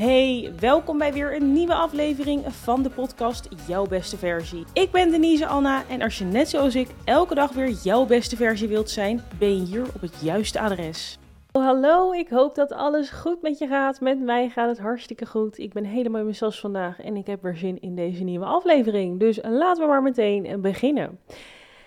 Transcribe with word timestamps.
Hey, 0.00 0.52
welkom 0.60 0.98
bij 0.98 1.12
weer 1.12 1.34
een 1.34 1.52
nieuwe 1.52 1.74
aflevering 1.74 2.52
van 2.52 2.82
de 2.82 2.90
podcast 2.90 3.48
Jouw 3.66 3.86
Beste 3.86 4.16
Versie. 4.16 4.64
Ik 4.72 4.90
ben 4.90 5.10
Denise 5.10 5.46
Anna 5.46 5.82
en 5.88 6.02
als 6.02 6.18
je 6.18 6.24
net 6.24 6.48
zoals 6.48 6.74
ik 6.74 6.88
elke 7.04 7.34
dag 7.34 7.52
weer 7.52 7.68
jouw 7.68 8.06
beste 8.06 8.36
versie 8.36 8.68
wilt 8.68 8.90
zijn, 8.90 9.22
ben 9.38 9.56
je 9.56 9.64
hier 9.64 9.86
op 9.94 10.00
het 10.00 10.20
juiste 10.22 10.60
adres. 10.60 11.18
Hallo, 11.52 12.12
ik 12.12 12.28
hoop 12.28 12.54
dat 12.54 12.72
alles 12.72 13.10
goed 13.10 13.42
met 13.42 13.58
je 13.58 13.66
gaat. 13.66 14.00
Met 14.00 14.20
mij 14.20 14.48
gaat 14.48 14.68
het 14.68 14.78
hartstikke 14.78 15.26
goed. 15.26 15.58
Ik 15.58 15.72
ben 15.72 15.84
helemaal 15.84 16.24
mezelf 16.24 16.58
vandaag 16.58 17.00
en 17.00 17.16
ik 17.16 17.26
heb 17.26 17.42
weer 17.42 17.56
zin 17.56 17.80
in 17.80 17.94
deze 17.94 18.24
nieuwe 18.24 18.44
aflevering. 18.44 19.18
Dus 19.18 19.38
laten 19.42 19.82
we 19.82 19.88
maar 19.88 20.02
meteen 20.02 20.60
beginnen. 20.60 21.18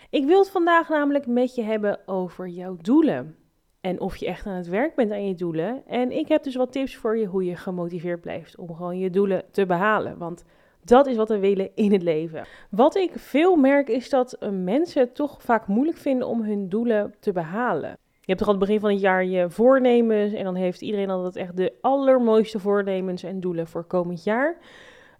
Ik 0.10 0.26
wil 0.26 0.40
het 0.40 0.50
vandaag 0.50 0.90
namelijk 0.90 1.28
met 1.28 1.56
je 1.56 1.64
hebben 1.64 2.00
over 2.06 2.48
jouw 2.48 2.78
doelen. 2.82 3.43
En 3.84 4.00
of 4.00 4.16
je 4.16 4.26
echt 4.26 4.46
aan 4.46 4.56
het 4.56 4.68
werk 4.68 4.96
bent 4.96 5.12
aan 5.12 5.28
je 5.28 5.36
doelen. 5.36 5.84
En 5.88 6.12
ik 6.12 6.28
heb 6.28 6.44
dus 6.44 6.56
wat 6.56 6.72
tips 6.72 6.96
voor 6.96 7.18
je 7.18 7.26
hoe 7.26 7.46
je 7.46 7.56
gemotiveerd 7.56 8.22
blijft 8.22 8.58
om 8.58 8.76
gewoon 8.76 8.98
je 8.98 9.10
doelen 9.10 9.44
te 9.52 9.66
behalen. 9.66 10.18
Want 10.18 10.44
dat 10.84 11.08
is 11.08 11.16
wat 11.16 11.30
we 11.30 11.40
willen 11.40 11.70
in 11.76 11.92
het 11.92 12.02
leven. 12.02 12.46
Wat 12.70 12.96
ik 12.96 13.12
veel 13.16 13.56
merk 13.56 13.90
is 13.90 14.10
dat 14.10 14.38
mensen 14.52 15.02
het 15.02 15.16
toch 15.16 15.42
vaak 15.42 15.68
moeilijk 15.68 15.98
vinden 15.98 16.28
om 16.28 16.44
hun 16.44 16.70
doelen 16.70 17.14
te 17.20 17.32
behalen. 17.32 17.90
Je 18.12 18.32
hebt 18.32 18.38
toch 18.38 18.48
aan 18.48 18.56
het 18.56 18.64
begin 18.64 18.80
van 18.80 18.90
het 18.90 19.00
jaar 19.00 19.26
je 19.26 19.50
voornemens 19.50 20.34
en 20.34 20.44
dan 20.44 20.56
heeft 20.56 20.82
iedereen 20.82 21.10
altijd 21.10 21.36
echt 21.36 21.58
de 21.58 21.74
allermooiste 21.82 22.60
voornemens 22.60 23.24
en 23.24 23.40
doelen 23.40 23.68
voor 23.68 23.84
komend 23.84 24.24
jaar. 24.24 24.58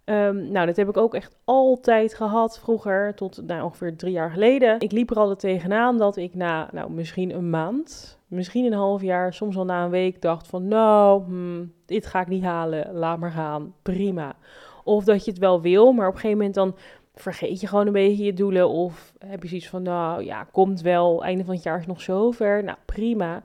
Um, 0.04 0.50
nou, 0.50 0.66
dat 0.66 0.76
heb 0.76 0.88
ik 0.88 0.96
ook 0.96 1.14
echt 1.14 1.36
altijd 1.44 2.14
gehad 2.14 2.58
vroeger, 2.58 3.14
tot 3.14 3.46
nou, 3.46 3.62
ongeveer 3.62 3.96
drie 3.96 4.12
jaar 4.12 4.30
geleden. 4.30 4.80
Ik 4.80 4.92
liep 4.92 5.10
er 5.10 5.16
altijd 5.16 5.38
tegenaan 5.38 5.98
dat 5.98 6.16
ik 6.16 6.34
na 6.34 6.68
nou, 6.72 6.90
misschien 6.90 7.34
een 7.34 7.50
maand, 7.50 8.18
misschien 8.34 8.64
een 8.64 8.72
half 8.72 9.02
jaar, 9.02 9.34
soms 9.34 9.56
al 9.56 9.64
na 9.64 9.84
een 9.84 9.90
week 9.90 10.22
dacht 10.22 10.46
van 10.46 10.68
nou, 10.68 11.24
hmm, 11.24 11.72
dit 11.86 12.06
ga 12.06 12.20
ik 12.20 12.28
niet 12.28 12.42
halen, 12.42 12.92
laat 12.92 13.18
maar 13.18 13.30
gaan, 13.30 13.74
prima. 13.82 14.36
Of 14.84 15.04
dat 15.04 15.24
je 15.24 15.30
het 15.30 15.40
wel 15.40 15.60
wil, 15.60 15.92
maar 15.92 16.08
op 16.08 16.14
een 16.14 16.20
gegeven 16.20 16.38
moment 16.38 16.54
dan 16.54 16.76
vergeet 17.14 17.60
je 17.60 17.66
gewoon 17.66 17.86
een 17.86 17.92
beetje 17.92 18.24
je 18.24 18.32
doelen. 18.32 18.68
Of 18.68 19.12
heb 19.18 19.42
je 19.42 19.48
zoiets 19.48 19.68
van 19.68 19.82
nou 19.82 20.24
ja, 20.24 20.44
komt 20.44 20.80
wel, 20.80 21.24
einde 21.24 21.44
van 21.44 21.54
het 21.54 21.62
jaar 21.62 21.78
is 21.78 21.86
nog 21.86 22.00
zover, 22.00 22.64
nou 22.64 22.78
prima. 22.84 23.42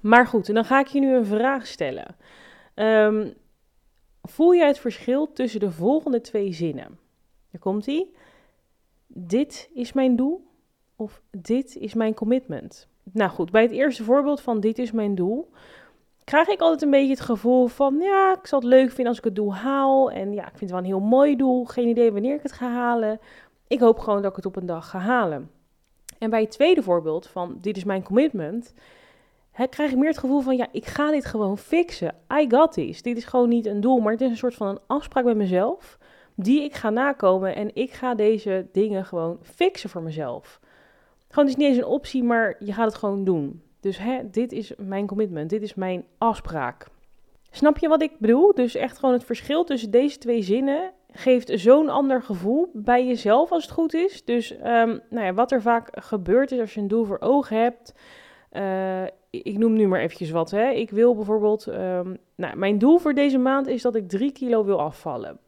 Maar 0.00 0.26
goed, 0.26 0.48
en 0.48 0.54
dan 0.54 0.64
ga 0.64 0.80
ik 0.80 0.86
je 0.86 1.00
nu 1.00 1.14
een 1.14 1.26
vraag 1.26 1.66
stellen. 1.66 2.16
Um, 2.74 3.34
voel 4.22 4.52
je 4.52 4.64
het 4.64 4.78
verschil 4.78 5.32
tussen 5.32 5.60
de 5.60 5.70
volgende 5.70 6.20
twee 6.20 6.52
zinnen? 6.52 6.98
Daar 7.50 7.60
komt 7.60 7.86
ie. 7.86 8.14
Dit 9.06 9.70
is 9.74 9.92
mijn 9.92 10.16
doel 10.16 10.46
of 10.96 11.22
dit 11.30 11.76
is 11.76 11.94
mijn 11.94 12.14
commitment. 12.14 12.88
Nou 13.12 13.30
goed, 13.30 13.50
bij 13.50 13.62
het 13.62 13.70
eerste 13.70 14.04
voorbeeld 14.04 14.40
van 14.40 14.60
dit 14.60 14.78
is 14.78 14.92
mijn 14.92 15.14
doel, 15.14 15.50
krijg 16.24 16.48
ik 16.48 16.60
altijd 16.60 16.82
een 16.82 16.90
beetje 16.90 17.10
het 17.10 17.20
gevoel 17.20 17.66
van 17.66 17.98
ja, 18.00 18.36
ik 18.40 18.46
zal 18.46 18.58
het 18.58 18.68
leuk 18.68 18.88
vinden 18.88 19.06
als 19.06 19.18
ik 19.18 19.24
het 19.24 19.34
doel 19.34 19.54
haal. 19.54 20.10
En 20.10 20.32
ja, 20.32 20.42
ik 20.42 20.48
vind 20.48 20.60
het 20.60 20.70
wel 20.70 20.78
een 20.78 20.84
heel 20.84 21.00
mooi 21.00 21.36
doel. 21.36 21.64
Geen 21.64 21.88
idee 21.88 22.12
wanneer 22.12 22.34
ik 22.34 22.42
het 22.42 22.52
ga 22.52 22.70
halen. 22.70 23.20
Ik 23.66 23.80
hoop 23.80 23.98
gewoon 23.98 24.22
dat 24.22 24.30
ik 24.30 24.36
het 24.36 24.46
op 24.46 24.56
een 24.56 24.66
dag 24.66 24.90
ga 24.90 24.98
halen. 24.98 25.50
En 26.18 26.30
bij 26.30 26.40
het 26.40 26.50
tweede 26.50 26.82
voorbeeld 26.82 27.26
van 27.26 27.58
dit 27.60 27.76
is 27.76 27.84
mijn 27.84 28.02
commitment, 28.02 28.74
hè, 29.50 29.66
krijg 29.66 29.90
ik 29.90 29.96
meer 29.96 30.08
het 30.08 30.18
gevoel 30.18 30.40
van, 30.40 30.56
ja, 30.56 30.66
ik 30.72 30.86
ga 30.86 31.10
dit 31.10 31.24
gewoon 31.24 31.58
fixen. 31.58 32.14
I 32.32 32.46
got 32.48 32.72
this. 32.72 33.02
Dit 33.02 33.16
is 33.16 33.24
gewoon 33.24 33.48
niet 33.48 33.66
een 33.66 33.80
doel, 33.80 33.98
maar 33.98 34.12
het 34.12 34.20
is 34.20 34.30
een 34.30 34.36
soort 34.36 34.54
van 34.54 34.66
een 34.66 34.80
afspraak 34.86 35.24
met 35.24 35.36
mezelf, 35.36 35.98
die 36.34 36.62
ik 36.62 36.74
ga 36.74 36.90
nakomen 36.90 37.54
en 37.54 37.70
ik 37.74 37.92
ga 37.92 38.14
deze 38.14 38.66
dingen 38.72 39.04
gewoon 39.04 39.38
fixen 39.42 39.90
voor 39.90 40.02
mezelf. 40.02 40.60
Gewoon, 41.36 41.50
het 41.50 41.60
is 41.60 41.64
niet 41.66 41.74
eens 41.76 41.86
een 41.86 41.92
optie, 41.92 42.22
maar 42.24 42.56
je 42.58 42.72
gaat 42.72 42.86
het 42.86 42.94
gewoon 42.94 43.24
doen. 43.24 43.62
Dus 43.80 43.98
hè, 43.98 44.30
dit 44.30 44.52
is 44.52 44.72
mijn 44.76 45.06
commitment, 45.06 45.50
dit 45.50 45.62
is 45.62 45.74
mijn 45.74 46.04
afspraak. 46.18 46.86
Snap 47.50 47.78
je 47.78 47.88
wat 47.88 48.02
ik 48.02 48.18
bedoel? 48.18 48.54
Dus 48.54 48.74
echt 48.74 48.98
gewoon 48.98 49.14
het 49.14 49.24
verschil 49.24 49.64
tussen 49.64 49.90
deze 49.90 50.18
twee 50.18 50.42
zinnen 50.42 50.92
geeft 51.12 51.50
zo'n 51.54 51.88
ander 51.88 52.22
gevoel 52.22 52.70
bij 52.72 53.06
jezelf 53.06 53.52
als 53.52 53.62
het 53.62 53.72
goed 53.72 53.94
is. 53.94 54.24
Dus 54.24 54.52
um, 54.52 55.00
nou 55.10 55.26
ja, 55.26 55.34
wat 55.34 55.52
er 55.52 55.62
vaak 55.62 55.88
gebeurt 55.92 56.52
is 56.52 56.60
als 56.60 56.74
je 56.74 56.80
een 56.80 56.88
doel 56.88 57.04
voor 57.04 57.20
ogen 57.20 57.60
hebt. 57.60 57.94
Uh, 58.52 59.04
ik 59.30 59.58
noem 59.58 59.72
nu 59.72 59.88
maar 59.88 60.00
eventjes 60.00 60.30
wat. 60.30 60.50
Hè. 60.50 60.70
Ik 60.70 60.90
wil 60.90 61.14
bijvoorbeeld, 61.14 61.66
um, 61.66 62.16
nou, 62.36 62.56
mijn 62.56 62.78
doel 62.78 62.98
voor 62.98 63.14
deze 63.14 63.38
maand 63.38 63.66
is 63.66 63.82
dat 63.82 63.94
ik 63.94 64.08
3 64.08 64.32
kilo 64.32 64.64
wil 64.64 64.80
afvallen. 64.80 65.38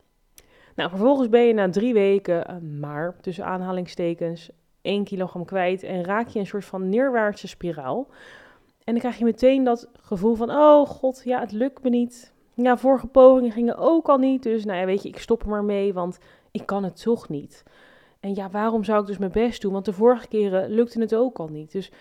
Nou, 0.75 0.91
vervolgens 0.91 1.29
ben 1.29 1.43
je 1.43 1.55
na 1.55 1.71
drie 1.71 1.93
weken, 1.93 2.51
uh, 2.51 2.81
maar 2.81 3.17
tussen 3.21 3.45
aanhalingstekens, 3.45 4.51
1 4.83 5.05
kilogram 5.05 5.45
kwijt 5.45 5.83
en 5.83 6.05
raak 6.05 6.29
je 6.29 6.39
een 6.39 6.47
soort 6.47 6.65
van 6.65 6.89
neerwaartse 6.89 7.49
spiraal. 7.49 8.07
En 8.85 8.93
dan 8.93 8.99
krijg 8.99 9.19
je 9.19 9.25
meteen 9.25 9.65
dat 9.65 9.89
gevoel 10.01 10.35
van, 10.35 10.51
oh 10.51 10.87
god, 10.87 11.23
ja, 11.25 11.41
het 11.41 11.53
lukt 11.53 11.83
me 11.83 11.91
niet. 11.91 12.33
Ja, 12.55 12.77
vorige 12.77 13.07
pogingen 13.07 13.53
gingen 13.53 13.77
ook 13.77 14.09
al 14.09 14.19
niet, 14.19 14.43
dus 14.43 14.65
nou 14.65 14.79
ja, 14.79 14.85
weet 14.85 15.03
je, 15.03 15.09
ik 15.09 15.19
stop 15.19 15.43
er 15.43 15.49
maar 15.49 15.65
mee, 15.65 15.93
want 15.93 16.19
ik 16.51 16.67
kan 16.67 16.85
het 16.85 17.03
toch 17.03 17.29
niet. 17.29 17.65
En 18.21 18.35
ja, 18.35 18.51
waarom 18.51 18.85
zou 18.85 19.01
ik 19.01 19.07
dus 19.07 19.19
mijn 19.19 19.33
best 19.33 19.63
doen? 19.63 19.73
Want 19.73 19.85
de 19.85 19.93
vorige 19.93 20.29
keren 20.29 20.71
lukte 20.71 21.01
het 21.01 21.15
ook 21.15 21.39
al 21.39 21.49
niet. 21.49 21.73
Dus 21.73 21.93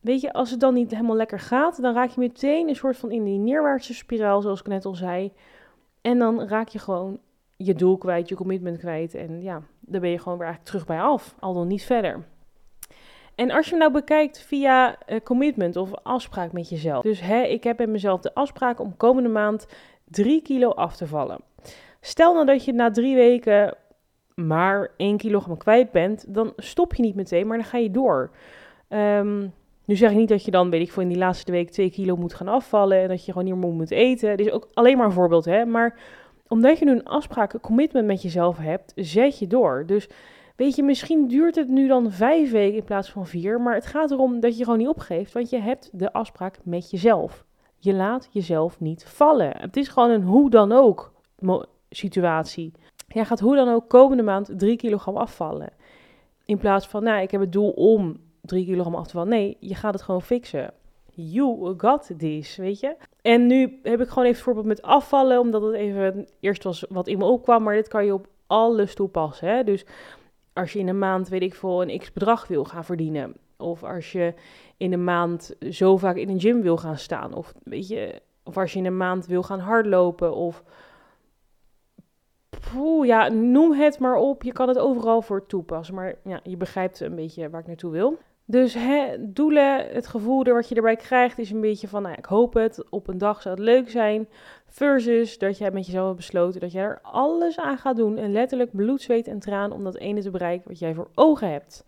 weet 0.00 0.20
je, 0.20 0.32
als 0.32 0.50
het 0.50 0.60
dan 0.60 0.74
niet 0.74 0.90
helemaal 0.90 1.16
lekker 1.16 1.40
gaat, 1.40 1.82
dan 1.82 1.94
raak 1.94 2.10
je 2.10 2.20
meteen 2.20 2.68
een 2.68 2.76
soort 2.76 2.96
van 2.96 3.10
in 3.10 3.24
die 3.24 3.38
neerwaartse 3.38 3.94
spiraal, 3.94 4.42
zoals 4.42 4.60
ik 4.60 4.66
net 4.66 4.84
al 4.84 4.94
zei. 4.94 5.32
En 6.00 6.18
dan 6.18 6.42
raak 6.42 6.68
je 6.68 6.78
gewoon 6.78 7.18
je 7.56 7.74
doel 7.74 7.98
kwijt, 7.98 8.28
je 8.28 8.34
commitment 8.34 8.78
kwijt. 8.78 9.14
En 9.14 9.42
ja, 9.42 9.62
dan 9.86 10.00
ben 10.00 10.10
je 10.10 10.18
gewoon 10.18 10.38
weer 10.38 10.46
eigenlijk 10.46 10.76
terug 10.76 10.86
bij 10.86 11.00
af, 11.00 11.34
al 11.38 11.54
dan 11.54 11.66
niet 11.66 11.84
verder. 11.84 12.24
En 13.34 13.50
als 13.50 13.68
je 13.68 13.76
nou 13.76 13.92
bekijkt 13.92 14.42
via 14.42 14.96
uh, 15.08 15.20
commitment 15.20 15.76
of 15.76 15.94
afspraak 16.02 16.52
met 16.52 16.68
jezelf. 16.68 17.02
Dus 17.02 17.20
hè, 17.20 17.42
ik 17.42 17.64
heb 17.64 17.78
met 17.78 17.88
mezelf 17.88 18.20
de 18.20 18.34
afspraak 18.34 18.80
om 18.80 18.96
komende 18.96 19.28
maand 19.28 19.66
3 20.04 20.42
kilo 20.42 20.70
af 20.70 20.96
te 20.96 21.06
vallen. 21.06 21.40
Stel 22.00 22.34
nou 22.34 22.46
dat 22.46 22.64
je 22.64 22.72
na 22.72 22.90
drie 22.90 23.14
weken 23.14 23.76
maar 24.34 24.90
1 24.96 25.16
kilogram 25.16 25.56
kwijt 25.56 25.90
bent, 25.90 26.34
dan 26.34 26.52
stop 26.56 26.94
je 26.94 27.02
niet 27.02 27.14
meteen, 27.14 27.46
maar 27.46 27.56
dan 27.56 27.66
ga 27.66 27.78
je 27.78 27.90
door. 27.90 28.30
Um, 28.88 29.52
nu 29.84 29.96
zeg 29.96 30.10
ik 30.10 30.16
niet 30.16 30.28
dat 30.28 30.44
je 30.44 30.50
dan, 30.50 30.70
weet 30.70 30.80
ik 30.80 30.92
voor 30.92 31.02
in 31.02 31.08
die 31.08 31.18
laatste 31.18 31.52
week 31.52 31.70
2 31.70 31.90
kilo 31.90 32.16
moet 32.16 32.34
gaan 32.34 32.48
afvallen 32.48 32.98
en 32.98 33.08
dat 33.08 33.24
je 33.24 33.32
gewoon 33.32 33.60
niet 33.60 33.72
moet 33.74 33.90
eten. 33.90 34.36
Dit 34.36 34.46
is 34.46 34.52
ook 34.52 34.68
alleen 34.74 34.96
maar 34.96 35.06
een 35.06 35.12
voorbeeld, 35.12 35.44
hè. 35.44 35.64
Maar 35.64 35.98
omdat 36.48 36.78
je 36.78 36.84
nu 36.84 36.90
een 36.90 37.04
afspraak, 37.04 37.52
een 37.52 37.60
commitment 37.60 38.06
met 38.06 38.22
jezelf 38.22 38.58
hebt, 38.58 38.92
zet 38.96 39.38
je 39.38 39.46
door. 39.46 39.84
Dus 39.86 40.08
weet 40.56 40.76
je, 40.76 40.82
misschien 40.82 41.28
duurt 41.28 41.54
het 41.54 41.68
nu 41.68 41.88
dan 41.88 42.10
vijf 42.10 42.50
weken 42.50 42.76
in 42.76 42.84
plaats 42.84 43.10
van 43.10 43.26
vier. 43.26 43.60
Maar 43.60 43.74
het 43.74 43.86
gaat 43.86 44.10
erom 44.10 44.40
dat 44.40 44.58
je 44.58 44.64
gewoon 44.64 44.78
niet 44.78 44.88
opgeeft, 44.88 45.32
want 45.32 45.50
je 45.50 45.60
hebt 45.60 45.90
de 45.92 46.12
afspraak 46.12 46.58
met 46.62 46.90
jezelf. 46.90 47.44
Je 47.78 47.94
laat 47.94 48.28
jezelf 48.30 48.80
niet 48.80 49.04
vallen. 49.04 49.56
Het 49.56 49.76
is 49.76 49.88
gewoon 49.88 50.10
een 50.10 50.22
hoe 50.22 50.50
dan 50.50 50.72
ook 50.72 51.12
situatie. 51.90 52.72
Jij 53.08 53.24
gaat 53.24 53.40
hoe 53.40 53.56
dan 53.56 53.68
ook 53.68 53.88
komende 53.88 54.22
maand 54.22 54.50
3 54.56 54.76
kilogram 54.76 55.16
afvallen. 55.16 55.72
In 56.44 56.58
plaats 56.58 56.86
van, 56.86 57.02
nou, 57.02 57.22
ik 57.22 57.30
heb 57.30 57.40
het 57.40 57.52
doel 57.52 57.70
om 57.70 58.20
drie 58.40 58.64
kilogram 58.64 58.94
af 58.94 59.06
te 59.06 59.12
vallen. 59.12 59.28
Nee, 59.28 59.56
je 59.60 59.74
gaat 59.74 59.94
het 59.94 60.02
gewoon 60.02 60.22
fixen. 60.22 60.72
You 61.14 61.74
got 61.76 62.10
this, 62.18 62.56
weet 62.56 62.80
je. 62.80 62.96
En 63.22 63.46
nu 63.46 63.80
heb 63.82 64.00
ik 64.00 64.08
gewoon 64.08 64.24
even 64.24 64.42
voorbeeld 64.42 64.66
met 64.66 64.82
afvallen, 64.82 65.40
omdat 65.40 65.62
het 65.62 65.74
even 65.74 66.28
eerst 66.40 66.64
was 66.64 66.84
wat 66.88 67.06
in 67.06 67.18
me 67.18 67.24
opkwam, 67.24 67.62
maar 67.62 67.74
dit 67.74 67.88
kan 67.88 68.04
je 68.04 68.14
op 68.14 68.26
alles 68.46 68.94
toepassen. 68.94 69.48
Hè? 69.48 69.64
Dus 69.64 69.84
als 70.52 70.72
je 70.72 70.78
in 70.78 70.88
een 70.88 70.98
maand, 70.98 71.28
weet 71.28 71.42
ik 71.42 71.54
veel, 71.54 71.82
een 71.82 71.98
x 71.98 72.12
bedrag 72.12 72.46
wil 72.46 72.64
gaan 72.64 72.84
verdienen, 72.84 73.34
of 73.56 73.84
als 73.84 74.12
je 74.12 74.34
in 74.76 74.92
een 74.92 75.04
maand 75.04 75.54
zo 75.70 75.96
vaak 75.96 76.16
in 76.16 76.28
een 76.28 76.40
gym 76.40 76.62
wil 76.62 76.76
gaan 76.76 76.98
staan, 76.98 77.34
of 77.34 77.54
weet 77.64 77.88
je, 77.88 78.20
of 78.42 78.56
als 78.56 78.72
je 78.72 78.78
in 78.78 78.86
een 78.86 78.96
maand 78.96 79.26
wil 79.26 79.42
gaan 79.42 79.60
hardlopen, 79.60 80.34
of 80.34 80.62
Poeh, 82.72 83.06
ja, 83.06 83.28
noem 83.28 83.72
het 83.72 83.98
maar 83.98 84.16
op. 84.16 84.42
Je 84.42 84.52
kan 84.52 84.68
het 84.68 84.78
overal 84.78 85.22
voor 85.22 85.46
toepassen. 85.46 85.94
Maar 85.94 86.14
ja, 86.24 86.40
je 86.42 86.56
begrijpt 86.56 87.00
een 87.00 87.14
beetje 87.14 87.50
waar 87.50 87.60
ik 87.60 87.66
naartoe 87.66 87.90
wil. 87.90 88.18
Dus 88.46 88.74
hè, 88.74 89.16
doelen, 89.18 89.88
het 89.88 90.06
gevoel 90.06 90.44
wat 90.44 90.68
je 90.68 90.74
erbij 90.74 90.96
krijgt, 90.96 91.38
is 91.38 91.50
een 91.50 91.60
beetje 91.60 91.88
van, 91.88 92.02
nou, 92.02 92.14
ik 92.18 92.24
hoop 92.24 92.54
het, 92.54 92.90
op 92.90 93.08
een 93.08 93.18
dag 93.18 93.42
zou 93.42 93.54
het 93.54 93.64
leuk 93.64 93.90
zijn. 93.90 94.28
Versus 94.66 95.38
dat 95.38 95.58
jij 95.58 95.70
met 95.70 95.86
jezelf 95.86 96.04
hebt 96.04 96.16
besloten 96.16 96.60
dat 96.60 96.72
jij 96.72 96.82
er 96.82 96.98
alles 97.02 97.58
aan 97.58 97.78
gaat 97.78 97.96
doen. 97.96 98.16
En 98.16 98.32
letterlijk 98.32 98.70
bloed, 98.72 99.02
zweet 99.02 99.26
en 99.26 99.38
traan 99.38 99.72
om 99.72 99.84
dat 99.84 99.96
ene 99.96 100.20
te 100.20 100.30
bereiken 100.30 100.68
wat 100.68 100.78
jij 100.78 100.94
voor 100.94 101.08
ogen 101.14 101.50
hebt. 101.50 101.84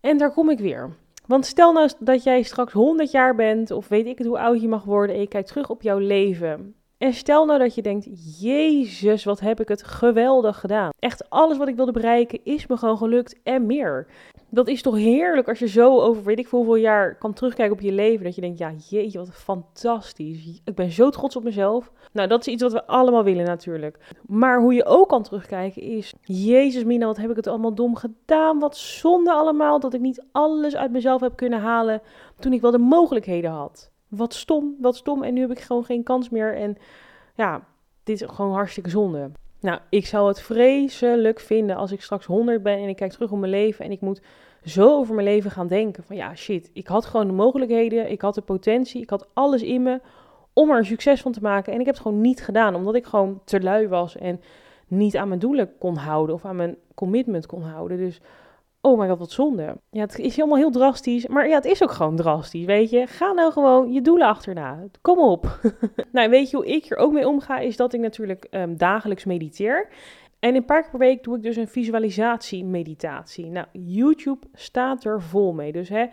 En 0.00 0.18
daar 0.18 0.32
kom 0.32 0.50
ik 0.50 0.58
weer. 0.58 0.90
Want 1.26 1.46
stel 1.46 1.72
nou 1.72 1.90
dat 1.98 2.22
jij 2.22 2.42
straks 2.42 2.72
100 2.72 3.10
jaar 3.10 3.34
bent, 3.34 3.70
of 3.70 3.88
weet 3.88 4.06
ik 4.06 4.18
het 4.18 4.26
hoe 4.26 4.38
oud 4.38 4.60
je 4.60 4.68
mag 4.68 4.84
worden, 4.84 5.14
en 5.14 5.20
je 5.20 5.28
kijkt 5.28 5.48
terug 5.48 5.70
op 5.70 5.82
jouw 5.82 5.98
leven. 5.98 6.74
En 6.98 7.12
stel 7.12 7.44
nou 7.44 7.58
dat 7.58 7.74
je 7.74 7.82
denkt, 7.82 8.08
Jezus, 8.40 9.24
wat 9.24 9.40
heb 9.40 9.60
ik 9.60 9.68
het 9.68 9.82
geweldig 9.82 10.60
gedaan. 10.60 10.90
Echt 10.98 11.30
alles 11.30 11.56
wat 11.56 11.68
ik 11.68 11.76
wilde 11.76 11.92
bereiken 11.92 12.40
is 12.44 12.66
me 12.66 12.76
gewoon 12.76 12.96
gelukt 12.96 13.42
en 13.42 13.66
meer. 13.66 14.06
Dat 14.48 14.68
is 14.68 14.82
toch 14.82 14.96
heerlijk 14.96 15.48
als 15.48 15.58
je 15.58 15.68
zo 15.68 16.00
over 16.00 16.24
weet 16.24 16.38
ik 16.38 16.46
hoeveel 16.46 16.74
jaar 16.74 17.18
kan 17.18 17.32
terugkijken 17.32 17.76
op 17.76 17.80
je 17.80 17.92
leven. 17.92 18.24
Dat 18.24 18.34
je 18.34 18.40
denkt, 18.40 18.58
ja 18.58 18.72
jeetje, 18.88 19.18
wat 19.18 19.30
fantastisch. 19.32 20.60
Ik 20.64 20.74
ben 20.74 20.90
zo 20.90 21.10
trots 21.10 21.36
op 21.36 21.44
mezelf. 21.44 21.92
Nou, 22.12 22.28
dat 22.28 22.40
is 22.40 22.52
iets 22.52 22.62
wat 22.62 22.72
we 22.72 22.86
allemaal 22.86 23.24
willen 23.24 23.44
natuurlijk. 23.44 23.98
Maar 24.26 24.60
hoe 24.60 24.74
je 24.74 24.84
ook 24.84 25.08
kan 25.08 25.22
terugkijken 25.22 25.82
is, 25.82 26.14
Jezus 26.22 26.84
Mina, 26.84 27.06
wat 27.06 27.16
heb 27.16 27.30
ik 27.30 27.36
het 27.36 27.46
allemaal 27.46 27.74
dom 27.74 27.96
gedaan. 27.96 28.58
Wat 28.58 28.76
zonde 28.76 29.32
allemaal 29.32 29.80
dat 29.80 29.94
ik 29.94 30.00
niet 30.00 30.24
alles 30.32 30.76
uit 30.76 30.90
mezelf 30.90 31.20
heb 31.20 31.36
kunnen 31.36 31.60
halen 31.60 32.02
toen 32.38 32.52
ik 32.52 32.60
wel 32.60 32.70
de 32.70 32.78
mogelijkheden 32.78 33.50
had 33.50 33.92
wat 34.16 34.34
stom, 34.34 34.76
wat 34.80 34.96
stom. 34.96 35.22
En 35.22 35.34
nu 35.34 35.40
heb 35.40 35.50
ik 35.50 35.60
gewoon 35.60 35.84
geen 35.84 36.02
kans 36.02 36.28
meer. 36.28 36.56
En 36.56 36.76
ja, 37.34 37.66
dit 38.02 38.20
is 38.20 38.28
gewoon 38.28 38.52
hartstikke 38.52 38.90
zonde. 38.90 39.30
Nou, 39.60 39.80
ik 39.88 40.06
zou 40.06 40.28
het 40.28 40.40
vreselijk 40.40 41.40
vinden 41.40 41.76
als 41.76 41.92
ik 41.92 42.02
straks 42.02 42.26
100 42.26 42.62
ben 42.62 42.78
en 42.78 42.88
ik 42.88 42.96
kijk 42.96 43.12
terug 43.12 43.32
op 43.32 43.38
mijn 43.38 43.50
leven 43.50 43.84
en 43.84 43.90
ik 43.90 44.00
moet 44.00 44.22
zo 44.64 44.88
over 44.88 45.14
mijn 45.14 45.26
leven 45.26 45.50
gaan 45.50 45.68
denken. 45.68 46.04
Van 46.04 46.16
ja, 46.16 46.34
shit, 46.34 46.70
ik 46.72 46.86
had 46.86 47.04
gewoon 47.04 47.26
de 47.26 47.32
mogelijkheden, 47.32 48.10
ik 48.10 48.20
had 48.20 48.34
de 48.34 48.40
potentie, 48.40 49.02
ik 49.02 49.10
had 49.10 49.26
alles 49.32 49.62
in 49.62 49.82
me 49.82 50.00
om 50.52 50.70
er 50.70 50.84
succes 50.84 51.20
van 51.20 51.32
te 51.32 51.40
maken. 51.40 51.72
En 51.72 51.80
ik 51.80 51.86
heb 51.86 51.94
het 51.94 52.04
gewoon 52.04 52.20
niet 52.20 52.42
gedaan, 52.42 52.74
omdat 52.74 52.94
ik 52.94 53.06
gewoon 53.06 53.40
te 53.44 53.60
lui 53.60 53.88
was 53.88 54.16
en 54.16 54.40
niet 54.86 55.16
aan 55.16 55.28
mijn 55.28 55.40
doelen 55.40 55.78
kon 55.78 55.96
houden 55.96 56.34
of 56.34 56.44
aan 56.44 56.56
mijn 56.56 56.76
commitment 56.94 57.46
kon 57.46 57.62
houden. 57.62 57.96
Dus 57.96 58.20
oh 58.84 58.98
my 58.98 59.08
god, 59.08 59.18
wat 59.18 59.30
zonde. 59.30 59.76
Ja, 59.90 60.00
het 60.00 60.18
is 60.18 60.36
helemaal 60.36 60.58
heel 60.58 60.70
drastisch, 60.70 61.26
maar 61.26 61.48
ja, 61.48 61.54
het 61.54 61.64
is 61.64 61.82
ook 61.82 61.90
gewoon 61.90 62.16
drastisch, 62.16 62.64
weet 62.64 62.90
je. 62.90 63.06
Ga 63.06 63.32
nou 63.32 63.52
gewoon 63.52 63.92
je 63.92 64.00
doelen 64.00 64.26
achterna. 64.26 64.84
Kom 65.00 65.18
op. 65.18 65.60
nou, 66.12 66.30
weet 66.30 66.50
je 66.50 66.56
hoe 66.56 66.66
ik 66.66 66.84
hier 66.84 66.96
ook 66.96 67.12
mee 67.12 67.28
omga, 67.28 67.58
is 67.58 67.76
dat 67.76 67.92
ik 67.92 68.00
natuurlijk 68.00 68.46
um, 68.50 68.76
dagelijks 68.76 69.24
mediteer. 69.24 69.88
En 70.38 70.54
een 70.54 70.64
paar 70.64 70.80
keer 70.80 70.90
per 70.90 70.98
week 70.98 71.24
doe 71.24 71.36
ik 71.36 71.42
dus 71.42 71.56
een 71.56 71.68
visualisatie-meditatie. 71.68 73.46
Nou, 73.46 73.66
YouTube 73.72 74.46
staat 74.52 75.04
er 75.04 75.22
vol 75.22 75.52
mee. 75.52 75.72
Dus 75.72 75.88
hè, 75.88 76.06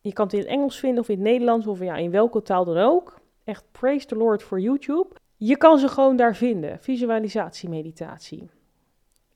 je 0.00 0.12
kan 0.12 0.24
het 0.24 0.34
in 0.34 0.40
het 0.40 0.48
Engels 0.48 0.78
vinden 0.78 1.00
of 1.00 1.08
in 1.08 1.14
het 1.14 1.24
Nederlands 1.24 1.66
of 1.66 1.80
ja, 1.80 1.96
in 1.96 2.10
welke 2.10 2.42
taal 2.42 2.64
dan 2.64 2.76
ook. 2.76 3.20
Echt 3.44 3.64
praise 3.72 4.06
the 4.06 4.16
Lord 4.16 4.42
voor 4.42 4.60
YouTube. 4.60 5.06
Je 5.36 5.56
kan 5.56 5.78
ze 5.78 5.88
gewoon 5.88 6.16
daar 6.16 6.36
vinden. 6.36 6.78
Visualisatie-meditatie. 6.80 8.50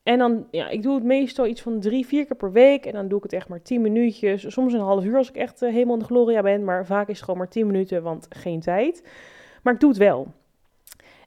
En 0.07 0.17
dan, 0.17 0.47
ja, 0.51 0.69
ik 0.69 0.83
doe 0.83 0.95
het 0.95 1.03
meestal 1.03 1.45
iets 1.45 1.61
van 1.61 1.79
drie, 1.79 2.05
vier 2.05 2.25
keer 2.25 2.35
per 2.35 2.51
week. 2.51 2.85
En 2.85 2.93
dan 2.93 3.07
doe 3.07 3.17
ik 3.17 3.23
het 3.23 3.33
echt 3.33 3.47
maar 3.47 3.61
tien 3.61 3.81
minuutjes. 3.81 4.53
Soms 4.53 4.73
een 4.73 4.79
half 4.79 5.03
uur 5.03 5.17
als 5.17 5.29
ik 5.29 5.35
echt 5.35 5.61
uh, 5.61 5.71
helemaal 5.71 5.93
in 5.93 5.99
de 5.99 6.05
gloria 6.05 6.41
ben. 6.41 6.63
Maar 6.63 6.85
vaak 6.85 7.07
is 7.07 7.15
het 7.15 7.23
gewoon 7.23 7.39
maar 7.39 7.49
tien 7.49 7.67
minuten, 7.67 8.03
want 8.03 8.27
geen 8.29 8.59
tijd. 8.59 9.03
Maar 9.63 9.73
ik 9.73 9.79
doe 9.79 9.89
het 9.89 9.97
wel. 9.97 10.27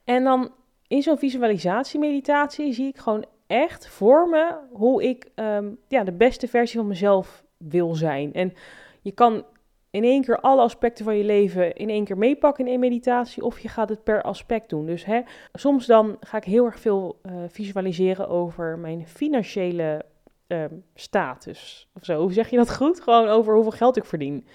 En 0.05 0.25
dan 0.25 0.51
in 0.87 1.03
zo'n 1.03 1.19
visualisatiemeditatie 1.19 2.73
zie 2.73 2.89
ik 2.89 2.99
gewoon 2.99 3.25
echt 3.47 3.89
voor 3.89 4.29
me 4.29 4.55
hoe 4.73 5.05
ik 5.05 5.31
um, 5.35 5.79
ja, 5.89 6.05
de 6.05 6.13
beste 6.13 6.49
versie 6.49 6.79
van 6.79 6.89
mezelf 6.89 7.45
wil 7.57 7.95
zijn. 7.95 8.33
En 8.33 8.53
je 9.01 9.13
kan 9.13 9.45
in 9.91 10.05
één 10.05 10.23
keer 10.23 10.41
alle 10.41 10.63
aspecten 10.63 11.05
van 11.05 11.17
je 11.17 11.25
leven 11.25 11.75
in 11.75 11.89
één 11.89 12.05
keer 12.05 12.19
meepakken 12.19 12.65
in 12.65 12.71
één 12.71 12.81
meditatie, 12.81 13.45
of 13.45 13.59
je 13.59 13.69
gaat 13.69 13.89
het 13.89 14.05
per 14.05 14.23
aspect 14.23 14.69
doen. 14.69 14.87
Dus 14.87 15.05
hè, 15.05 15.21
soms 15.53 15.87
dan 15.87 16.17
ga 16.21 16.37
ik 16.37 16.45
heel 16.45 16.65
erg 16.65 16.81
veel 16.81 17.21
uh, 17.23 17.33
visualiseren 17.49 18.29
over 18.29 18.79
mijn 18.79 19.07
financiële 19.07 20.05
um, 20.47 20.85
status. 20.95 21.89
Of 21.95 22.05
zo, 22.05 22.21
hoe 22.21 22.33
zeg 22.33 22.51
je 22.51 22.57
dat 22.57 22.77
goed? 22.77 23.01
Gewoon 23.01 23.29
over 23.29 23.55
hoeveel 23.55 23.73
geld 23.73 23.97
ik 23.97 24.05
verdien. 24.05 24.47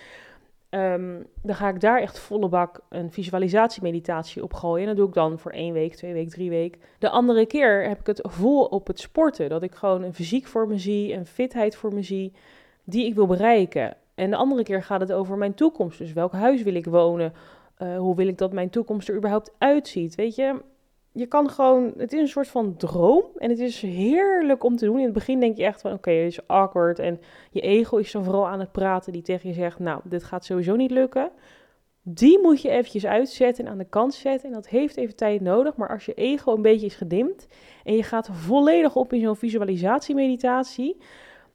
Um, 0.69 1.27
dan 1.41 1.55
ga 1.55 1.69
ik 1.69 1.79
daar 1.79 2.01
echt 2.01 2.19
volle 2.19 2.49
bak 2.49 2.79
een 2.89 3.11
visualisatiemeditatie 3.11 4.43
op 4.43 4.53
gooien. 4.53 4.81
En 4.81 4.87
dat 4.87 4.97
doe 4.97 5.07
ik 5.07 5.13
dan 5.13 5.39
voor 5.39 5.51
één 5.51 5.73
week, 5.73 5.95
twee 5.95 6.13
weken, 6.13 6.31
drie 6.31 6.49
weken. 6.49 6.81
De 6.99 7.09
andere 7.09 7.45
keer 7.45 7.87
heb 7.87 7.99
ik 7.99 8.07
het 8.07 8.19
vol 8.23 8.65
op 8.65 8.87
het 8.87 8.99
sporten. 8.99 9.49
Dat 9.49 9.63
ik 9.63 9.75
gewoon 9.75 10.03
een 10.03 10.13
fysiek 10.13 10.47
voor 10.47 10.67
me 10.67 10.77
zie, 10.77 11.13
een 11.13 11.25
fitheid 11.25 11.75
voor 11.75 11.93
me 11.93 12.01
zie, 12.01 12.33
die 12.83 13.05
ik 13.05 13.15
wil 13.15 13.27
bereiken. 13.27 13.97
En 14.15 14.29
de 14.29 14.35
andere 14.35 14.63
keer 14.63 14.83
gaat 14.83 15.01
het 15.01 15.11
over 15.11 15.37
mijn 15.37 15.53
toekomst. 15.53 15.97
Dus 15.97 16.13
welk 16.13 16.31
huis 16.31 16.63
wil 16.63 16.75
ik 16.75 16.85
wonen? 16.85 17.33
Uh, 17.79 17.97
hoe 17.97 18.15
wil 18.15 18.27
ik 18.27 18.37
dat 18.37 18.53
mijn 18.53 18.69
toekomst 18.69 19.09
er 19.09 19.15
überhaupt 19.15 19.53
uitziet? 19.57 20.15
Weet 20.15 20.35
je, 20.35 20.61
je 21.11 21.25
kan 21.25 21.49
gewoon, 21.49 21.93
het 21.97 22.13
is 22.13 22.19
een 22.19 22.27
soort 22.27 22.47
van 22.47 22.77
droom 22.77 23.23
en 23.37 23.49
het 23.49 23.59
is 23.59 23.81
heerlijk 23.81 24.63
om 24.63 24.75
te 24.75 24.85
doen. 24.85 24.97
In 24.97 25.03
het 25.03 25.13
begin 25.13 25.39
denk 25.39 25.57
je 25.57 25.63
echt 25.63 25.81
van, 25.81 25.93
oké, 25.93 26.11
het 26.11 26.31
is 26.31 26.47
awkward 26.47 26.99
en 26.99 27.19
je 27.51 27.61
ego 27.61 27.97
is 27.97 28.11
dan 28.11 28.23
vooral 28.23 28.47
aan 28.47 28.59
het 28.59 28.71
praten 28.71 29.13
die 29.13 29.21
tegen 29.21 29.49
je 29.49 29.55
zegt, 29.55 29.79
nou, 29.79 30.01
dit 30.03 30.23
gaat 30.23 30.45
sowieso 30.45 30.75
niet 30.75 30.91
lukken. 30.91 31.31
Die 32.01 32.39
moet 32.39 32.61
je 32.61 32.69
eventjes 32.69 33.05
uitzetten 33.05 33.65
en 33.65 33.71
aan 33.71 33.77
de 33.77 33.89
kant 33.89 34.13
zetten 34.13 34.49
en 34.49 34.55
dat 34.55 34.67
heeft 34.67 34.97
even 34.97 35.15
tijd 35.15 35.41
nodig. 35.41 35.75
Maar 35.75 35.89
als 35.89 36.05
je 36.05 36.13
ego 36.13 36.55
een 36.55 36.61
beetje 36.61 36.85
is 36.85 36.95
gedimd 36.95 37.47
en 37.83 37.95
je 37.95 38.03
gaat 38.03 38.29
volledig 38.31 38.95
op 38.95 39.13
in 39.13 39.21
zo'n 39.21 39.35
visualisatiemeditatie, 39.35 40.97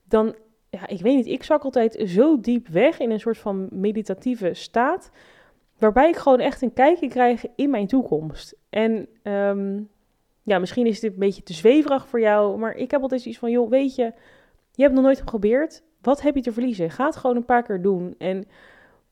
dan, 0.05 0.35
ja, 0.71 0.87
ik 0.87 1.01
weet 1.01 1.17
niet, 1.17 1.27
ik 1.27 1.43
zak 1.43 1.63
altijd 1.63 2.03
zo 2.07 2.41
diep 2.41 2.69
weg 2.69 2.99
in 2.99 3.11
een 3.11 3.21
soort 3.21 3.39
van 3.39 3.69
meditatieve 3.71 4.55
staat 4.55 5.11
Waarbij 5.81 6.09
ik 6.09 6.17
gewoon 6.17 6.41
echt 6.41 6.63
een 6.63 6.73
kijkje 6.73 7.09
krijg 7.09 7.45
in 7.57 7.71
mijn 7.71 7.87
toekomst. 7.87 8.57
En 8.71 9.09
um, 9.23 9.89
ja, 10.43 10.59
misschien 10.59 10.87
is 10.87 11.01
dit 11.01 11.13
een 11.13 11.19
beetje 11.19 11.43
te 11.43 11.53
zweverig 11.53 12.09
voor 12.09 12.21
jou. 12.21 12.59
Maar 12.59 12.75
ik 12.75 12.91
heb 12.91 13.03
altijd 13.03 13.25
iets 13.25 13.39
van, 13.39 13.51
joh, 13.51 13.71
weet 13.71 13.95
je, 13.95 14.13
je 14.73 14.83
hebt 14.83 14.95
nog 14.95 15.05
nooit 15.05 15.19
geprobeerd. 15.19 15.83
Wat 16.01 16.23
heb 16.23 16.35
je 16.35 16.43
te 16.43 16.53
verliezen? 16.53 16.91
Ga 16.91 17.07
het 17.07 17.17
gewoon 17.17 17.37
een 17.37 17.45
paar 17.45 17.63
keer 17.63 17.83
doen. 17.83 18.15
En 18.19 18.49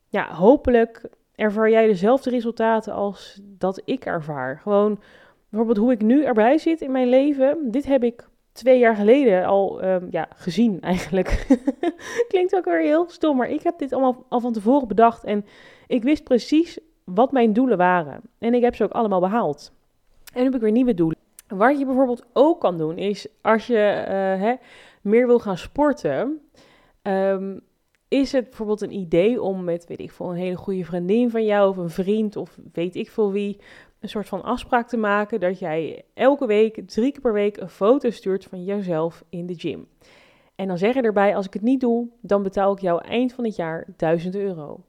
ja, 0.08 0.34
hopelijk 0.34 1.10
ervaar 1.34 1.70
jij 1.70 1.86
dezelfde 1.86 2.30
resultaten 2.30 2.92
als 2.92 3.40
dat 3.42 3.82
ik 3.84 4.04
ervaar. 4.04 4.58
Gewoon 4.58 5.00
bijvoorbeeld 5.48 5.78
hoe 5.78 5.92
ik 5.92 6.02
nu 6.02 6.24
erbij 6.24 6.58
zit 6.58 6.80
in 6.80 6.92
mijn 6.92 7.08
leven. 7.08 7.70
Dit 7.70 7.86
heb 7.86 8.04
ik 8.04 8.28
twee 8.58 8.78
jaar 8.78 8.96
geleden 8.96 9.44
al 9.44 9.84
um, 9.84 10.08
ja, 10.10 10.28
gezien 10.34 10.80
eigenlijk. 10.92 11.46
Klinkt 12.28 12.56
ook 12.56 12.64
weer 12.64 12.80
heel 12.80 13.04
stom, 13.08 13.36
maar 13.36 13.50
ik 13.50 13.62
heb 13.62 13.78
dit 13.78 13.92
allemaal 13.92 14.24
al 14.28 14.40
van 14.40 14.52
tevoren 14.52 14.88
bedacht. 14.88 15.24
En 15.24 15.44
ik 15.86 16.02
wist 16.02 16.24
precies 16.24 16.78
wat 17.04 17.32
mijn 17.32 17.52
doelen 17.52 17.78
waren. 17.78 18.20
En 18.38 18.54
ik 18.54 18.62
heb 18.62 18.74
ze 18.74 18.84
ook 18.84 18.92
allemaal 18.92 19.20
behaald. 19.20 19.72
En 20.32 20.38
nu 20.38 20.44
heb 20.44 20.54
ik 20.54 20.60
weer 20.60 20.72
nieuwe 20.72 20.94
doelen. 20.94 21.18
Wat 21.48 21.78
je 21.78 21.84
bijvoorbeeld 21.84 22.24
ook 22.32 22.60
kan 22.60 22.78
doen, 22.78 22.98
is 22.98 23.28
als 23.42 23.66
je 23.66 24.04
uh, 24.04 24.42
hè, 24.42 24.54
meer 25.00 25.26
wil 25.26 25.38
gaan 25.38 25.58
sporten. 25.58 26.40
Um, 27.02 27.60
is 28.08 28.32
het 28.32 28.44
bijvoorbeeld 28.44 28.80
een 28.80 28.92
idee 28.92 29.42
om 29.42 29.64
met, 29.64 29.86
weet 29.86 30.00
ik 30.00 30.12
veel, 30.12 30.30
een 30.30 30.36
hele 30.36 30.56
goede 30.56 30.84
vriendin 30.84 31.30
van 31.30 31.44
jou 31.44 31.68
of 31.68 31.76
een 31.76 31.90
vriend 31.90 32.36
of 32.36 32.58
weet 32.72 32.94
ik 32.94 33.10
veel 33.10 33.32
wie, 33.32 33.60
een 34.00 34.08
soort 34.08 34.28
van 34.28 34.42
afspraak 34.42 34.88
te 34.88 34.96
maken 34.96 35.40
dat 35.40 35.58
jij 35.58 36.04
elke 36.14 36.46
week, 36.46 36.88
drie 36.88 37.12
keer 37.12 37.20
per 37.20 37.32
week, 37.32 37.56
een 37.56 37.68
foto 37.68 38.10
stuurt 38.10 38.44
van 38.44 38.64
jezelf 38.64 39.24
in 39.28 39.46
de 39.46 39.54
gym. 39.54 39.88
En 40.54 40.68
dan 40.68 40.78
zeg 40.78 40.94
je 40.94 41.02
erbij, 41.02 41.36
als 41.36 41.46
ik 41.46 41.52
het 41.52 41.62
niet 41.62 41.80
doe, 41.80 42.08
dan 42.20 42.42
betaal 42.42 42.72
ik 42.72 42.78
jou 42.78 43.04
eind 43.04 43.32
van 43.32 43.44
het 43.44 43.56
jaar 43.56 43.86
1000 43.96 44.34
euro. 44.34 44.80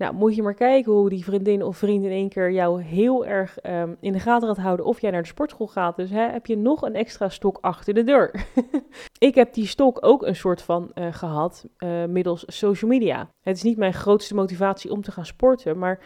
Nou, 0.00 0.14
moet 0.14 0.34
je 0.34 0.42
maar 0.42 0.54
kijken 0.54 0.92
hoe 0.92 1.08
die 1.08 1.24
vriendin 1.24 1.62
of 1.62 1.76
vriend 1.76 2.04
in 2.04 2.10
één 2.10 2.28
keer 2.28 2.52
jou 2.52 2.82
heel 2.82 3.26
erg 3.26 3.64
um, 3.66 3.96
in 4.00 4.12
de 4.12 4.20
gaten 4.20 4.48
gaat 4.48 4.58
houden 4.58 4.86
of 4.86 5.00
jij 5.00 5.10
naar 5.10 5.22
de 5.22 5.28
sportschool 5.28 5.66
gaat. 5.66 5.96
Dus 5.96 6.10
hè, 6.10 6.28
heb 6.28 6.46
je 6.46 6.56
nog 6.56 6.82
een 6.82 6.94
extra 6.94 7.28
stok 7.28 7.58
achter 7.60 7.94
de 7.94 8.04
deur. 8.04 8.46
ik 9.18 9.34
heb 9.34 9.54
die 9.54 9.66
stok 9.66 9.98
ook 10.00 10.22
een 10.26 10.36
soort 10.36 10.62
van 10.62 10.90
uh, 10.94 11.12
gehad 11.12 11.66
uh, 11.78 12.04
middels 12.04 12.44
social 12.46 12.90
media. 12.90 13.30
Het 13.40 13.56
is 13.56 13.62
niet 13.62 13.76
mijn 13.76 13.94
grootste 13.94 14.34
motivatie 14.34 14.90
om 14.90 15.02
te 15.02 15.12
gaan 15.12 15.26
sporten, 15.26 15.78
maar 15.78 16.00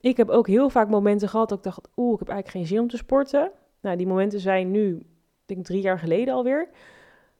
ik 0.00 0.16
heb 0.16 0.28
ook 0.28 0.46
heel 0.46 0.70
vaak 0.70 0.88
momenten 0.88 1.28
gehad 1.28 1.48
dat 1.48 1.58
ik 1.58 1.64
dacht, 1.64 1.88
oeh, 1.96 2.12
ik 2.12 2.18
heb 2.18 2.28
eigenlijk 2.28 2.58
geen 2.58 2.74
zin 2.74 2.82
om 2.82 2.88
te 2.88 2.96
sporten. 2.96 3.50
Nou, 3.80 3.96
die 3.96 4.06
momenten 4.06 4.40
zijn 4.40 4.70
nu, 4.70 5.06
denk 5.46 5.64
drie 5.64 5.82
jaar 5.82 5.98
geleden 5.98 6.34
alweer. 6.34 6.68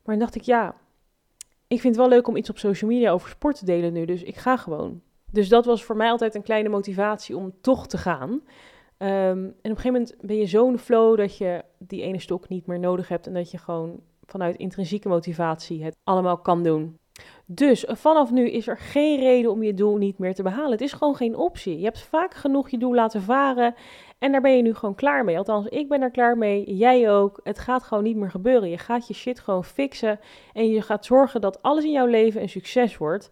Maar 0.04 0.14
dan 0.14 0.18
dacht 0.18 0.34
ik, 0.34 0.42
ja, 0.42 0.75
ik 1.66 1.80
vind 1.80 1.96
het 1.96 2.04
wel 2.04 2.08
leuk 2.08 2.28
om 2.28 2.37
iets 2.37 2.50
op 2.50 2.58
social 2.58 2.90
media 2.90 3.11
over 3.11 3.28
sport 3.28 3.58
te 3.58 3.64
delen 3.64 3.92
nu, 3.92 4.04
dus 4.04 4.23
ik 4.23 4.37
ga 4.37 4.56
gewoon. 4.56 5.02
Dus 5.32 5.49
dat 5.49 5.64
was 5.64 5.84
voor 5.84 5.96
mij 5.96 6.10
altijd 6.10 6.34
een 6.34 6.42
kleine 6.42 6.68
motivatie 6.68 7.37
om 7.37 7.52
toch 7.60 7.87
te 7.87 7.99
gaan. 7.99 8.30
Um, 8.30 8.40
en 8.99 9.46
op 9.46 9.62
een 9.62 9.76
gegeven 9.76 9.92
moment 9.92 10.14
ben 10.20 10.37
je 10.37 10.46
zo'n 10.46 10.78
flow 10.78 11.16
dat 11.16 11.37
je 11.37 11.64
die 11.78 12.02
ene 12.02 12.20
stok 12.20 12.49
niet 12.49 12.66
meer 12.66 12.78
nodig 12.78 13.08
hebt 13.08 13.26
en 13.26 13.34
dat 13.34 13.50
je 13.50 13.58
gewoon 13.58 14.00
vanuit 14.26 14.56
intrinsieke 14.56 15.08
motivatie 15.08 15.84
het 15.84 15.96
allemaal 16.04 16.38
kan 16.38 16.62
doen. 16.62 16.99
Dus 17.46 17.84
vanaf 17.88 18.30
nu 18.30 18.50
is 18.50 18.68
er 18.68 18.78
geen 18.78 19.20
reden 19.20 19.50
om 19.50 19.62
je 19.62 19.75
doel 19.75 19.96
niet 19.96 20.18
meer 20.18 20.34
te 20.34 20.42
behalen. 20.42 20.70
Het 20.70 20.80
is 20.80 20.92
gewoon 20.92 21.16
geen 21.16 21.37
optie. 21.37 21.78
Je 21.78 21.84
hebt 21.84 22.00
vaak 22.02 22.34
genoeg 22.34 22.70
je 22.70 22.78
doel 22.78 22.94
laten 22.94 23.22
varen 23.22 23.75
en 24.18 24.32
daar 24.32 24.40
ben 24.40 24.56
je 24.56 24.62
nu 24.62 24.75
gewoon 24.75 24.94
klaar 24.94 25.25
mee. 25.25 25.38
Althans, 25.38 25.66
ik 25.66 25.88
ben 25.88 26.02
er 26.02 26.10
klaar 26.10 26.38
mee, 26.38 26.75
jij 26.75 27.10
ook. 27.10 27.40
Het 27.42 27.58
gaat 27.58 27.82
gewoon 27.82 28.04
niet 28.04 28.16
meer 28.16 28.30
gebeuren. 28.30 28.70
Je 28.70 28.78
gaat 28.78 29.08
je 29.08 29.14
shit 29.14 29.40
gewoon 29.40 29.64
fixen 29.64 30.20
en 30.52 30.66
je 30.66 30.82
gaat 30.82 31.04
zorgen 31.04 31.40
dat 31.40 31.62
alles 31.62 31.84
in 31.84 31.92
jouw 31.92 32.06
leven 32.06 32.42
een 32.42 32.49
succes 32.49 32.96
wordt. 32.96 33.30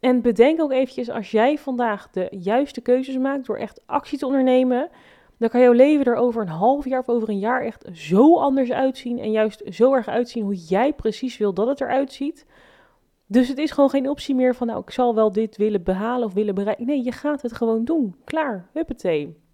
En 0.00 0.22
bedenk 0.22 0.60
ook 0.60 0.72
eventjes, 0.72 1.10
als 1.10 1.30
jij 1.30 1.58
vandaag 1.58 2.10
de 2.10 2.26
juiste 2.30 2.80
keuzes 2.80 3.16
maakt 3.18 3.46
door 3.46 3.58
echt 3.58 3.80
actie 3.86 4.18
te 4.18 4.26
ondernemen, 4.26 4.88
dan 5.38 5.48
kan 5.48 5.60
jouw 5.60 5.72
leven 5.72 6.04
er 6.04 6.14
over 6.14 6.42
een 6.42 6.48
half 6.48 6.84
jaar 6.84 7.00
of 7.00 7.08
over 7.08 7.28
een 7.28 7.38
jaar 7.38 7.62
echt 7.62 7.84
zo 7.92 8.36
anders 8.36 8.72
uitzien. 8.72 9.18
En 9.18 9.30
juist 9.30 9.62
zo 9.70 9.94
erg 9.94 10.08
uitzien 10.08 10.44
hoe 10.44 10.54
jij 10.54 10.92
precies 10.92 11.36
wil 11.36 11.52
dat 11.54 11.66
het 11.66 11.80
eruit 11.80 12.12
ziet. 12.12 12.46
Dus 13.26 13.48
het 13.48 13.58
is 13.58 13.70
gewoon 13.70 13.90
geen 13.90 14.08
optie 14.08 14.34
meer 14.34 14.54
van, 14.54 14.66
nou, 14.66 14.80
ik 14.80 14.90
zal 14.90 15.14
wel 15.14 15.32
dit 15.32 15.56
willen 15.56 15.82
behalen 15.82 16.26
of 16.26 16.34
willen 16.34 16.54
bereiken. 16.54 16.86
Nee, 16.86 17.04
je 17.04 17.12
gaat 17.12 17.42
het 17.42 17.52
gewoon 17.52 17.84
doen. 17.84 18.16
Klaar, 18.24 18.68
huppatee. 18.72 19.44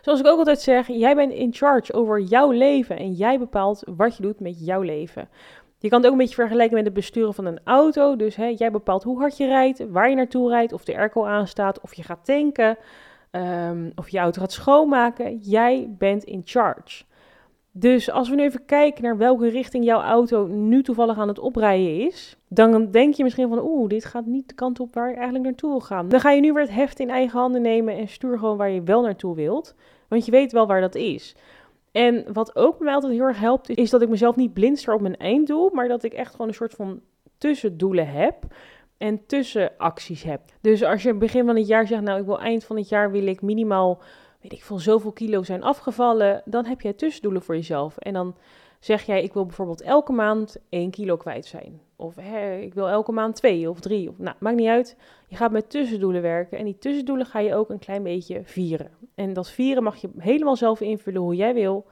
Zoals 0.00 0.20
ik 0.20 0.26
ook 0.26 0.38
altijd 0.38 0.60
zeg, 0.60 0.86
jij 0.86 1.14
bent 1.14 1.32
in 1.32 1.54
charge 1.54 1.92
over 1.92 2.20
jouw 2.20 2.50
leven 2.50 2.96
en 2.96 3.12
jij 3.12 3.38
bepaalt 3.38 3.82
wat 3.96 4.16
je 4.16 4.22
doet 4.22 4.40
met 4.40 4.66
jouw 4.66 4.80
leven. 4.80 5.28
Je 5.82 5.88
kan 5.88 5.98
het 5.98 6.06
ook 6.06 6.12
een 6.12 6.18
beetje 6.18 6.34
vergelijken 6.34 6.76
met 6.76 6.84
het 6.84 6.94
besturen 6.94 7.34
van 7.34 7.46
een 7.46 7.60
auto. 7.64 8.16
Dus 8.16 8.36
hè, 8.36 8.54
jij 8.56 8.70
bepaalt 8.70 9.02
hoe 9.02 9.18
hard 9.18 9.36
je 9.36 9.46
rijdt, 9.46 9.90
waar 9.90 10.08
je 10.08 10.16
naartoe 10.16 10.48
rijdt, 10.48 10.72
of 10.72 10.84
de 10.84 10.96
airco 10.96 11.24
aanstaat, 11.24 11.80
of 11.80 11.94
je 11.94 12.02
gaat 12.02 12.24
tanken, 12.24 12.76
um, 13.30 13.92
of 13.94 14.08
je 14.08 14.18
auto 14.18 14.40
gaat 14.40 14.52
schoonmaken. 14.52 15.36
Jij 15.36 15.94
bent 15.98 16.24
in 16.24 16.42
charge. 16.44 17.04
Dus 17.72 18.10
als 18.10 18.28
we 18.28 18.34
nu 18.34 18.42
even 18.42 18.64
kijken 18.64 19.02
naar 19.02 19.16
welke 19.16 19.48
richting 19.48 19.84
jouw 19.84 20.00
auto 20.00 20.46
nu 20.46 20.82
toevallig 20.82 21.18
aan 21.18 21.28
het 21.28 21.38
oprijden 21.38 22.06
is, 22.06 22.36
dan 22.48 22.90
denk 22.90 23.14
je 23.14 23.22
misschien 23.22 23.48
van, 23.48 23.62
oeh, 23.62 23.88
dit 23.88 24.04
gaat 24.04 24.26
niet 24.26 24.48
de 24.48 24.54
kant 24.54 24.80
op 24.80 24.94
waar 24.94 25.08
je 25.08 25.14
eigenlijk 25.14 25.44
naartoe 25.44 25.70
wil 25.70 25.80
gaan. 25.80 26.08
Dan 26.08 26.20
ga 26.20 26.30
je 26.30 26.40
nu 26.40 26.52
weer 26.52 26.62
het 26.62 26.74
heft 26.74 27.00
in 27.00 27.10
eigen 27.10 27.38
handen 27.38 27.62
nemen 27.62 27.96
en 27.96 28.08
stuur 28.08 28.38
gewoon 28.38 28.56
waar 28.56 28.70
je 28.70 28.82
wel 28.82 29.02
naartoe 29.02 29.34
wilt, 29.34 29.74
want 30.08 30.24
je 30.24 30.30
weet 30.30 30.52
wel 30.52 30.66
waar 30.66 30.80
dat 30.80 30.94
is. 30.94 31.36
En 31.92 32.32
wat 32.32 32.56
ook 32.56 32.78
mij 32.78 32.94
altijd 32.94 33.12
heel 33.12 33.24
erg 33.24 33.38
helpt, 33.38 33.68
is 33.68 33.90
dat 33.90 34.02
ik 34.02 34.08
mezelf 34.08 34.36
niet 34.36 34.52
blind 34.52 34.78
sta 34.78 34.94
op 34.94 35.00
mijn 35.00 35.16
einddoel, 35.16 35.70
maar 35.72 35.88
dat 35.88 36.02
ik 36.02 36.12
echt 36.12 36.30
gewoon 36.30 36.48
een 36.48 36.54
soort 36.54 36.74
van 36.74 37.00
tussendoelen 37.38 38.08
heb 38.08 38.36
en 38.96 39.26
tussenacties 39.26 40.22
heb. 40.22 40.40
Dus 40.60 40.84
als 40.84 41.02
je 41.02 41.14
begin 41.14 41.46
van 41.46 41.56
het 41.56 41.66
jaar 41.66 41.86
zegt, 41.86 42.02
nou 42.02 42.20
ik 42.20 42.26
wil 42.26 42.40
eind 42.40 42.64
van 42.64 42.76
het 42.76 42.88
jaar 42.88 43.10
wil 43.10 43.26
ik 43.26 43.42
minimaal, 43.42 44.02
weet 44.40 44.52
ik 44.52 44.62
veel, 44.62 44.78
zoveel 44.78 45.12
kilo 45.12 45.42
zijn 45.42 45.62
afgevallen, 45.62 46.42
dan 46.44 46.64
heb 46.64 46.80
jij 46.80 46.92
tussendoelen 46.92 47.42
voor 47.42 47.54
jezelf. 47.54 47.96
En 47.98 48.12
dan 48.12 48.36
zeg 48.84 49.02
jij, 49.02 49.22
ik 49.22 49.32
wil 49.32 49.46
bijvoorbeeld 49.46 49.82
elke 49.82 50.12
maand 50.12 50.56
1 50.68 50.90
kilo 50.90 51.16
kwijt 51.16 51.46
zijn. 51.46 51.80
Of 51.96 52.14
hè, 52.16 52.56
ik 52.56 52.74
wil 52.74 52.88
elke 52.88 53.12
maand 53.12 53.36
2 53.36 53.70
of 53.70 53.80
3. 53.80 54.08
Of, 54.08 54.18
nou, 54.18 54.36
maakt 54.38 54.56
niet 54.56 54.68
uit. 54.68 54.96
Je 55.28 55.36
gaat 55.36 55.50
met 55.50 55.70
tussendoelen 55.70 56.22
werken. 56.22 56.58
En 56.58 56.64
die 56.64 56.78
tussendoelen 56.78 57.26
ga 57.26 57.38
je 57.38 57.54
ook 57.54 57.70
een 57.70 57.78
klein 57.78 58.02
beetje 58.02 58.40
vieren. 58.44 58.90
En 59.14 59.32
dat 59.32 59.50
vieren 59.50 59.82
mag 59.82 59.96
je 59.96 60.10
helemaal 60.18 60.56
zelf 60.56 60.80
invullen 60.80 61.20
hoe 61.20 61.34
jij 61.34 61.54
wil. 61.54 61.86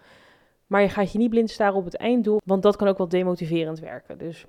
Maar 0.67 0.83
je 0.83 0.89
gaat 0.89 1.13
je 1.13 1.19
niet 1.19 1.31
blind 1.31 1.51
staren 1.51 1.75
op 1.75 1.85
het 1.85 1.97
einddoel. 1.97 2.41
Want 2.45 2.63
dat 2.63 2.77
kan 2.77 2.89
ook 2.89 2.99
wel 2.99 3.09
demotiverend 3.09 3.81
werken. 3.81 4.19
Dus 4.19 4.47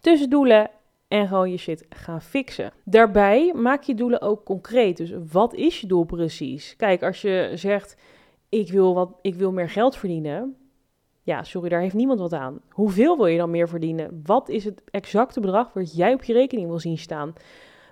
tussendoelen 0.00 0.70
en 1.08 1.28
gewoon 1.28 1.50
je 1.50 1.56
shit 1.56 1.86
gaan 1.88 2.22
fixen. 2.22 2.72
Daarbij 2.84 3.52
maak 3.54 3.82
je 3.82 3.94
doelen 3.94 4.20
ook 4.20 4.44
concreet. 4.44 4.96
Dus 4.96 5.12
wat 5.32 5.54
is 5.54 5.80
je 5.80 5.86
doel 5.86 6.04
precies? 6.04 6.76
Kijk, 6.76 7.02
als 7.02 7.20
je 7.20 7.50
zegt, 7.54 7.96
ik 8.48 8.70
wil, 8.70 8.94
wat, 8.94 9.18
ik 9.22 9.34
wil 9.34 9.52
meer 9.52 9.70
geld 9.70 9.96
verdienen 9.96 10.54
ja, 11.22 11.42
sorry, 11.42 11.68
daar 11.68 11.80
heeft 11.80 11.94
niemand 11.94 12.20
wat 12.20 12.32
aan. 12.32 12.60
Hoeveel 12.68 13.16
wil 13.16 13.26
je 13.26 13.38
dan 13.38 13.50
meer 13.50 13.68
verdienen? 13.68 14.20
Wat 14.24 14.48
is 14.48 14.64
het 14.64 14.82
exacte 14.90 15.40
bedrag 15.40 15.72
wat 15.72 15.96
jij 15.96 16.12
op 16.12 16.24
je 16.24 16.32
rekening 16.32 16.68
wil 16.68 16.78
zien 16.78 16.98
staan? 16.98 17.32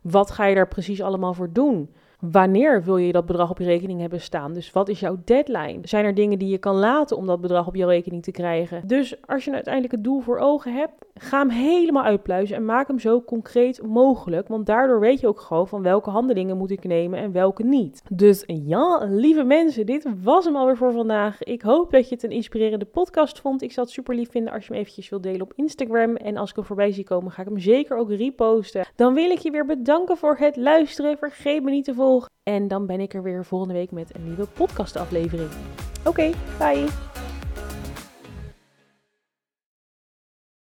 Wat 0.03 0.31
ga 0.31 0.47
je 0.47 0.55
daar 0.55 0.69
precies 0.69 1.03
allemaal 1.03 1.35
voor 1.35 1.53
doen? 1.53 1.95
Wanneer 2.21 2.85
wil 2.85 2.97
je 2.97 3.13
dat 3.13 3.27
bedrag 3.27 3.51
op 3.51 3.59
je 3.59 3.65
rekening 3.65 4.01
hebben 4.01 4.21
staan? 4.21 4.53
Dus 4.53 4.73
wat 4.73 4.89
is 4.89 5.01
jouw 5.01 5.19
deadline? 5.25 5.79
Zijn 5.83 6.05
er 6.05 6.15
dingen 6.15 6.39
die 6.39 6.49
je 6.49 6.59
kan 6.59 6.75
laten 6.75 7.17
om 7.17 7.27
dat 7.27 7.41
bedrag 7.41 7.67
op 7.67 7.75
je 7.75 7.87
rekening 7.87 8.23
te 8.23 8.31
krijgen? 8.31 8.83
Dus 8.87 9.27
als 9.27 9.45
je 9.45 9.53
uiteindelijk 9.53 9.95
het 9.95 10.05
doel 10.05 10.21
voor 10.21 10.39
ogen 10.39 10.75
hebt, 10.75 10.93
ga 11.15 11.39
hem 11.39 11.49
helemaal 11.49 12.03
uitpluizen 12.03 12.57
en 12.57 12.65
maak 12.65 12.87
hem 12.87 12.99
zo 12.99 13.23
concreet 13.23 13.83
mogelijk. 13.83 14.49
Want 14.49 14.67
daardoor 14.67 15.01
weet 15.01 15.21
je 15.21 15.27
ook 15.27 15.41
gewoon 15.41 15.69
van 15.69 15.83
welke 15.83 16.11
handelingen 16.11 16.57
moet 16.57 16.71
ik 16.71 16.85
nemen 16.85 17.19
en 17.19 17.33
welke 17.33 17.65
niet. 17.65 18.03
Dus 18.11 18.45
ja, 18.47 19.07
lieve 19.09 19.45
mensen, 19.45 19.87
dit 19.87 20.07
was 20.23 20.45
hem 20.45 20.57
alweer 20.57 20.77
voor 20.77 20.93
vandaag. 20.93 21.43
Ik 21.43 21.63
hoop 21.63 21.91
dat 21.91 22.09
je 22.09 22.15
het 22.15 22.25
een 22.25 22.31
inspirerende 22.31 22.85
podcast 22.85 23.41
vond. 23.41 23.63
Ik 23.63 23.73
zou 23.73 23.87
het 23.87 23.95
super 23.95 24.15
lief 24.15 24.31
vinden 24.31 24.53
als 24.53 24.67
je 24.67 24.73
hem 24.73 24.81
eventjes 24.81 25.09
wilt 25.09 25.23
delen 25.23 25.43
op 25.43 25.53
Instagram. 25.55 26.17
En 26.17 26.37
als 26.37 26.51
ik 26.51 26.57
hem 26.57 26.65
voorbij 26.65 26.93
zie 26.93 27.05
komen, 27.05 27.33
ga 27.33 27.43
ik 27.43 27.49
hem 27.49 27.59
zeker 27.59 27.97
ook 27.97 28.11
reposten. 28.11 28.87
Dan 28.97 29.15
wil 29.15 29.31
ik 29.31 29.39
je 29.39 29.51
weer 29.51 29.67
bedanken 29.67 30.17
voor 30.17 30.37
het 30.39 30.57
luisteren. 30.57 31.19
Vergeet 31.19 31.63
me 31.63 31.71
niet 31.71 31.85
te 31.85 31.95
volgen 31.95 32.08
en 32.43 32.69
dan 32.69 32.87
ben 32.87 33.01
ik 33.01 33.15
er 33.15 33.23
weer 33.23 33.45
volgende 33.45 33.75
week 33.75 33.91
met 33.91 34.15
een 34.15 34.25
nieuwe 34.25 34.47
podcastaflevering. 34.47 35.51
Oké, 36.05 36.31
bye! 36.59 37.18